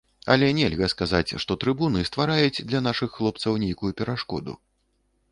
Але 0.33 0.47
нельга 0.59 0.87
сказаць, 0.93 1.35
што 1.43 1.57
трыбуны 1.63 2.01
ствараюць 2.09 2.63
для 2.71 2.81
нашых 2.87 3.09
хлопцаў 3.17 3.61
нейкую 3.65 3.91
перашкоду. 4.01 4.57